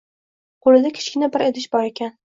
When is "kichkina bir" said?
0.95-1.45